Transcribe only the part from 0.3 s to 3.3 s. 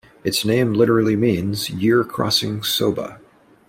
name literally means year-crossing soba.